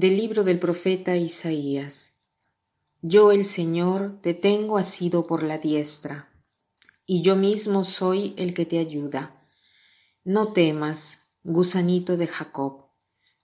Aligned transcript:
Del 0.00 0.16
libro 0.16 0.44
del 0.44 0.58
profeta 0.58 1.14
Isaías. 1.14 2.12
Yo 3.02 3.32
el 3.32 3.44
Señor 3.44 4.18
te 4.22 4.32
tengo 4.32 4.78
asido 4.78 5.26
por 5.26 5.42
la 5.42 5.58
diestra, 5.58 6.32
y 7.04 7.20
yo 7.20 7.36
mismo 7.36 7.84
soy 7.84 8.32
el 8.38 8.54
que 8.54 8.64
te 8.64 8.78
ayuda. 8.78 9.42
No 10.24 10.54
temas, 10.54 11.18
gusanito 11.44 12.16
de 12.16 12.28
Jacob, 12.28 12.86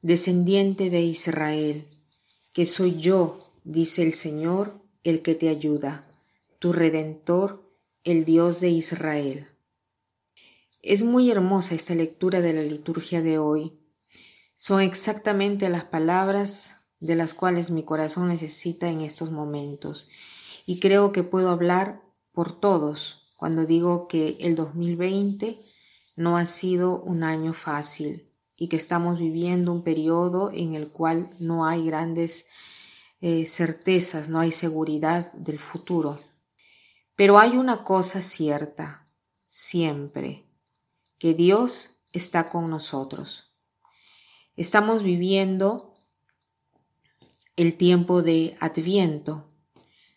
descendiente 0.00 0.88
de 0.88 1.02
Israel, 1.02 1.84
que 2.54 2.64
soy 2.64 2.96
yo, 2.96 3.52
dice 3.64 4.02
el 4.02 4.14
Señor, 4.14 4.80
el 5.04 5.20
que 5.20 5.34
te 5.34 5.50
ayuda, 5.50 6.10
tu 6.58 6.72
redentor, 6.72 7.70
el 8.02 8.24
Dios 8.24 8.60
de 8.60 8.70
Israel. 8.70 9.46
Es 10.80 11.02
muy 11.02 11.30
hermosa 11.30 11.74
esta 11.74 11.94
lectura 11.94 12.40
de 12.40 12.54
la 12.54 12.62
liturgia 12.62 13.20
de 13.20 13.36
hoy 13.36 13.78
son 14.56 14.80
exactamente 14.80 15.68
las 15.68 15.84
palabras 15.84 16.80
de 16.98 17.14
las 17.14 17.34
cuales 17.34 17.70
mi 17.70 17.84
corazón 17.84 18.28
necesita 18.28 18.88
en 18.88 19.02
estos 19.02 19.30
momentos. 19.30 20.08
Y 20.64 20.80
creo 20.80 21.12
que 21.12 21.22
puedo 21.22 21.50
hablar 21.50 22.02
por 22.32 22.58
todos 22.58 23.30
cuando 23.36 23.66
digo 23.66 24.08
que 24.08 24.38
el 24.40 24.56
2020 24.56 25.58
no 26.16 26.38
ha 26.38 26.46
sido 26.46 27.00
un 27.02 27.22
año 27.22 27.52
fácil 27.52 28.32
y 28.56 28.68
que 28.68 28.76
estamos 28.76 29.18
viviendo 29.18 29.70
un 29.72 29.84
periodo 29.84 30.50
en 30.52 30.74
el 30.74 30.88
cual 30.88 31.30
no 31.38 31.66
hay 31.66 31.84
grandes 31.84 32.46
eh, 33.20 33.44
certezas, 33.44 34.30
no 34.30 34.40
hay 34.40 34.52
seguridad 34.52 35.32
del 35.34 35.58
futuro. 35.58 36.18
Pero 37.14 37.38
hay 37.38 37.58
una 37.58 37.84
cosa 37.84 38.22
cierta, 38.22 39.08
siempre, 39.44 40.46
que 41.18 41.34
Dios 41.34 42.00
está 42.12 42.48
con 42.48 42.70
nosotros. 42.70 43.45
Estamos 44.56 45.02
viviendo 45.02 45.94
el 47.56 47.76
tiempo 47.76 48.22
de 48.22 48.56
Adviento, 48.58 49.52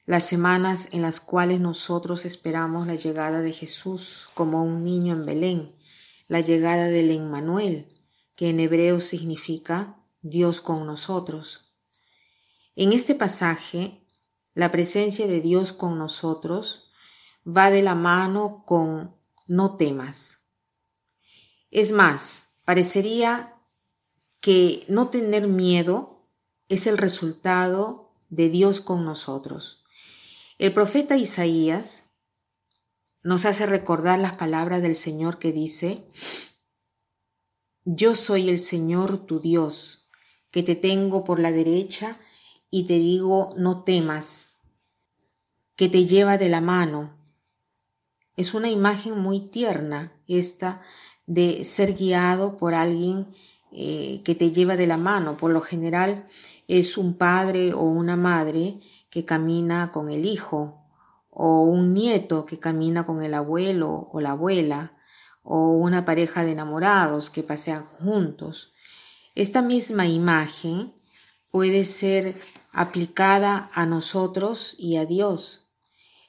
las 0.06 0.24
semanas 0.24 0.88
en 0.94 1.02
las 1.02 1.20
cuales 1.20 1.60
nosotros 1.60 2.24
esperamos 2.24 2.88
la 2.88 2.96
llegada 2.96 3.42
de 3.42 3.52
Jesús 3.52 4.30
como 4.36 4.64
un 4.64 4.82
niño 4.86 5.14
en 5.14 5.26
Belén, 5.26 5.76
la 6.30 6.40
llegada 6.40 6.86
del 6.86 7.12
Emmanuel, 7.12 7.94
que 8.38 8.48
en 8.48 8.62
hebreo 8.62 9.02
significa 9.02 10.02
Dios 10.22 10.62
con 10.62 10.88
nosotros. 10.88 11.76
En 12.78 12.94
este 12.94 13.16
pasaje, 13.16 14.08
la 14.54 14.72
presencia 14.72 15.28
de 15.28 15.42
Dios 15.42 15.74
con 15.74 15.98
nosotros 15.98 16.94
va 17.46 17.72
de 17.72 17.82
la 17.82 17.96
mano 17.96 18.64
con 18.66 19.18
no 19.48 19.76
temas. 19.76 20.46
Es 21.72 21.92
más, 21.92 22.56
parecería 22.64 23.59
que 24.40 24.86
no 24.88 25.10
tener 25.10 25.48
miedo 25.48 26.28
es 26.68 26.88
el 26.88 26.98
resultado 26.98 28.12
de 28.30 28.50
Dios 28.50 28.82
con 28.82 29.06
nosotros. 29.06 29.84
El 30.58 30.74
profeta 30.74 31.18
Isaías 31.18 32.06
nos 33.24 33.46
hace 33.46 33.66
recordar 33.66 34.20
las 34.20 34.34
palabras 34.34 34.82
del 34.82 34.96
Señor 34.96 35.40
que 35.40 35.52
dice, 35.52 36.06
Yo 37.84 38.16
soy 38.16 38.50
el 38.50 38.60
Señor 38.60 39.26
tu 39.26 39.40
Dios, 39.40 40.10
que 40.52 40.64
te 40.64 40.76
tengo 40.76 41.24
por 41.24 41.40
la 41.40 41.52
derecha 41.52 42.18
y 42.72 42.84
te 42.86 42.94
digo, 42.94 43.54
no 43.58 43.84
temas, 43.84 44.50
que 45.76 45.90
te 45.90 46.06
lleva 46.06 46.38
de 46.38 46.50
la 46.50 46.62
mano. 46.62 47.18
Es 48.36 48.54
una 48.54 48.70
imagen 48.70 49.18
muy 49.18 49.50
tierna 49.50 50.14
esta 50.28 50.82
de 51.26 51.64
ser 51.66 51.94
guiado 51.94 52.58
por 52.58 52.74
alguien 52.74 53.34
eh, 53.72 54.22
que 54.24 54.36
te 54.36 54.52
lleva 54.52 54.76
de 54.76 54.88
la 54.88 54.98
mano. 54.98 55.38
Por 55.38 55.52
lo 55.52 55.62
general 55.62 56.28
es 56.68 56.98
un 56.98 57.16
padre 57.16 57.74
o 57.74 57.82
una 57.82 58.16
madre 58.16 58.80
que 59.10 59.26
camina 59.26 59.92
con 59.92 60.10
el 60.10 60.26
hijo, 60.26 60.86
o 61.30 61.62
un 61.64 61.94
nieto 61.94 62.46
que 62.46 62.60
camina 62.60 63.06
con 63.06 63.24
el 63.24 63.34
abuelo 63.34 64.10
o 64.12 64.22
la 64.22 64.32
abuela, 64.32 64.94
o 65.44 65.72
una 65.72 66.06
pareja 66.06 66.44
de 66.44 66.52
enamorados 66.52 67.30
que 67.30 67.44
pasean 67.44 67.86
juntos. 67.86 68.74
Esta 69.36 69.62
misma 69.62 70.06
imagen 70.06 70.94
puede 71.52 71.86
ser 71.86 72.36
aplicada 72.72 73.70
a 73.74 73.86
nosotros 73.86 74.76
y 74.78 74.98
a 74.98 75.06
Dios. 75.06 75.68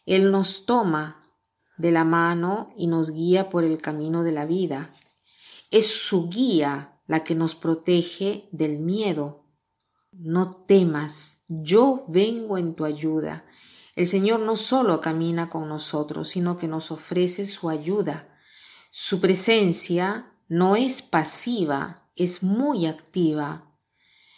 Él 0.07 0.31
nos 0.31 0.65
toma 0.65 1.29
de 1.77 1.91
la 1.91 2.05
mano 2.05 2.69
y 2.77 2.87
nos 2.87 3.11
guía 3.11 3.51
por 3.51 3.65
el 3.65 3.81
camino 3.81 4.23
de 4.23 4.33
la 4.33 4.47
vida. 4.47 4.91
Es 5.71 5.87
su 5.87 6.29
guía 6.29 7.00
la 7.11 7.25
que 7.25 7.35
nos 7.35 7.57
protege 7.57 8.49
del 8.53 8.79
miedo. 8.79 9.45
No 10.13 10.65
temas, 10.65 11.43
yo 11.49 12.05
vengo 12.07 12.57
en 12.57 12.77
tu 12.77 12.85
ayuda. 12.85 13.45
El 13.97 14.07
Señor 14.07 14.39
no 14.39 14.57
solo 14.57 15.01
camina 15.01 15.51
con 15.51 15.69
nosotros, 15.69 16.29
sino 16.29 16.57
que 16.57 16.69
nos 16.69 16.93
ofrece 16.93 17.47
su 17.47 17.69
ayuda. 17.69 18.39
Su 18.93 19.21
presencia 19.21 20.37
no 20.47 20.77
es 20.77 21.03
pasiva, 21.03 22.09
es 22.15 22.45
muy 22.45 22.87
activa. 22.87 23.75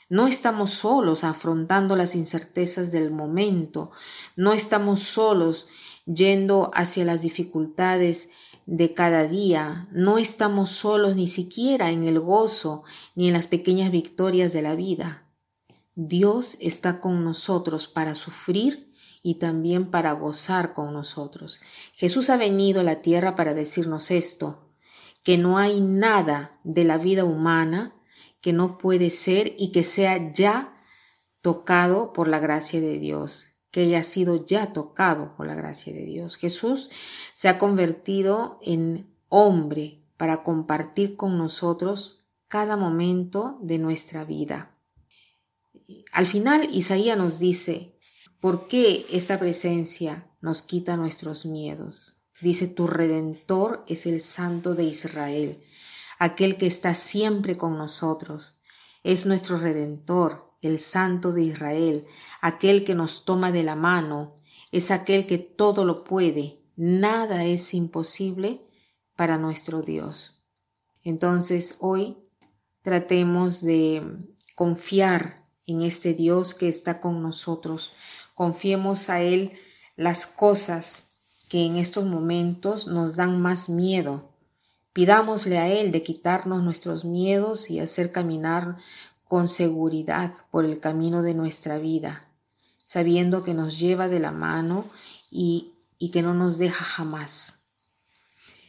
No 0.09 0.27
estamos 0.27 0.71
solos 0.71 1.25
afrontando 1.25 1.95
las 1.95 2.15
incertezas 2.15 2.91
del 2.91 3.11
momento, 3.11 3.91
no 4.35 4.55
estamos 4.55 5.01
solos 5.01 5.69
yendo 6.07 6.71
hacia 6.73 7.05
las 7.05 7.21
dificultades 7.21 8.31
de 8.67 8.93
cada 8.93 9.27
día. 9.27 9.89
No 9.93 10.19
estamos 10.19 10.71
solos 10.71 11.17
ni 11.17 11.29
siquiera 11.29 11.91
en 11.91 12.05
el 12.05 12.21
gozo 12.21 12.83
ni 13.15 13.29
en 13.29 13.35
las 13.35 13.47
pequeñas 13.47 13.91
victorias 13.91 14.53
de 14.53 14.63
la 14.63 14.75
vida. 14.75 15.29
Dios 15.95 16.57
está 16.61 17.01
con 17.01 17.25
nosotros 17.25 17.89
para 17.89 18.15
sufrir 18.15 18.93
y 19.23 19.35
también 19.35 19.91
para 19.91 20.13
gozar 20.13 20.73
con 20.73 20.93
nosotros. 20.93 21.61
Jesús 21.93 22.31
ha 22.31 22.37
venido 22.37 22.81
a 22.81 22.85
la 22.85 23.03
tierra 23.03 23.37
para 23.37 23.55
decirnos 23.55 24.11
esto, 24.11 24.69
que 25.23 25.39
no 25.39 25.59
hay 25.59 25.81
nada 25.81 26.59
de 26.65 26.85
la 26.85 26.99
vida 26.99 27.25
humana 27.25 27.95
que 28.41 28.53
no 28.53 28.79
puede 28.79 29.11
ser 29.11 29.55
y 29.57 29.71
que 29.71 29.85
sea 29.85 30.33
ya 30.33 30.77
tocado 31.43 32.13
por 32.13 32.27
la 32.27 32.41
gracia 32.41 32.81
de 32.81 32.99
Dios 32.99 33.52
que 33.73 33.81
haya 33.81 34.05
sido 34.05 34.45
ya 34.45 34.73
tocado 34.73 35.35
por 35.35 35.49
la 35.49 35.57
gracia 35.57 35.93
de 35.93 36.05
Dios. 36.05 36.37
Jesús 36.37 36.91
se 37.35 37.49
ha 37.49 37.59
convertido 37.59 38.61
en 38.63 39.11
hombre 39.29 40.05
para 40.17 40.45
compartir 40.45 41.17
con 41.17 41.39
nosotros 41.39 42.23
cada 42.49 42.77
momento 42.77 43.59
de 43.63 43.79
nuestra 43.79 44.25
vida. 44.25 44.79
Al 46.13 46.27
final, 46.27 46.69
Isaías 46.71 47.17
nos 47.17 47.39
dice, 47.39 47.99
¿por 48.41 48.67
qué 48.69 49.07
esta 49.11 49.41
presencia 49.41 50.31
nos 50.43 50.61
quita 50.61 50.99
nuestros 50.99 51.47
miedos? 51.47 52.23
Dice, 52.43 52.67
tu 52.67 52.87
redentor 52.87 53.85
es 53.89 54.05
el 54.05 54.21
Santo 54.21 54.75
de 54.75 54.85
Israel, 54.85 55.65
aquel 56.19 56.59
que 56.59 56.67
está 56.67 56.95
siempre 56.95 57.57
con 57.57 57.79
nosotros. 57.79 58.61
Es 59.03 59.25
nuestro 59.25 59.57
redentor, 59.57 60.52
el 60.63 60.81
Santo 60.81 61.33
de 61.33 61.43
Israel, 61.43 62.07
aquel 62.41 62.85
que 62.85 62.95
nos 62.95 63.25
toma 63.25 63.53
de 63.53 63.65
la 63.65 63.77
mano, 63.77 64.37
es 64.71 64.91
aquel 64.91 65.27
que 65.27 65.39
todo 65.39 65.85
lo 65.85 66.05
puede, 66.05 66.61
nada 66.77 67.45
es 67.45 67.75
imposible 67.75 68.63
para 69.17 69.37
nuestro 69.37 69.83
Dios. 69.83 70.41
Entonces 71.05 71.77
hoy 71.81 72.17
tratemos 72.83 73.61
de 73.61 74.03
confiar 74.55 75.45
en 75.67 75.83
este 75.83 76.15
Dios 76.15 76.55
que 76.55 76.69
está 76.69 77.01
con 77.01 77.23
nosotros, 77.23 77.93
confiemos 78.35 79.11
a 79.11 79.21
Él 79.21 79.53
las 79.97 80.27
cosas 80.27 81.05
que 81.49 81.67
en 81.67 81.77
estos 81.77 82.05
momentos 82.05 82.87
nos 82.87 83.17
dan 83.17 83.41
más 83.41 83.69
miedo. 83.69 84.31
Pidámosle 84.93 85.59
a 85.59 85.69
Él 85.69 85.93
de 85.93 86.03
quitarnos 86.03 86.63
nuestros 86.63 87.05
miedos 87.05 87.71
y 87.71 87.79
hacer 87.79 88.11
caminar 88.11 88.79
con 89.33 89.49
seguridad 89.49 90.31
por 90.51 90.67
el 90.67 90.79
camino 90.79 91.23
de 91.23 91.33
nuestra 91.33 91.79
vida, 91.79 92.29
sabiendo 92.83 93.43
que 93.43 93.55
nos 93.55 93.81
lleva 93.81 94.07
de 94.07 94.21
la 94.21 94.31
mano 94.31 94.85
y, 95.31 95.73
que 96.13 96.21
no 96.21 96.35
nos 96.35 96.59
deja 96.59 96.85
jamás. 96.85 97.61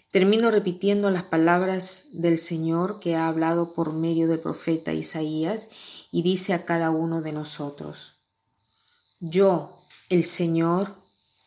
Termino 0.10 0.52
repitiendo 0.52 1.12
las 1.12 1.24
palabras 1.24 2.06
del 2.14 2.38
Señor 2.38 3.02
que 3.02 3.18
ha 3.18 3.28
hablado 3.28 3.74
por 3.74 3.92
medio 3.92 4.26
del 4.30 4.40
profeta 4.40 4.94
Isaías 4.94 5.68
y 6.12 6.22
dice 6.22 6.54
a 6.54 6.64
cada 6.64 6.92
uno 6.92 7.22
de 7.22 7.34
nosotros, 7.34 8.22
Yo, 9.20 9.82
el 10.08 10.24
Señor, 10.24 10.96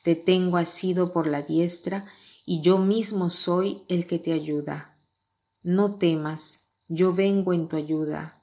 te 0.02 0.14
tengo 0.14 0.58
asido 0.58 1.14
por 1.14 1.26
la 1.26 1.40
diestra 1.40 2.04
y 2.44 2.60
yo 2.60 2.76
mismo 2.76 3.30
soy 3.30 3.82
el 3.88 4.06
que 4.06 4.18
te 4.18 4.34
ayuda. 4.34 4.98
No 5.62 5.94
temas, 5.94 6.66
yo 6.86 7.14
vengo 7.14 7.54
en 7.54 7.66
tu 7.68 7.76
ayuda 7.76 8.35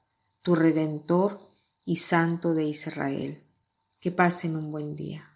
tu 0.43 0.55
Redentor 0.55 1.39
y 1.85 1.95
Santo 1.95 2.53
de 2.53 2.65
Israel. 2.65 3.41
Que 3.99 4.11
pasen 4.11 4.57
un 4.57 4.71
buen 4.71 4.95
día. 4.95 5.32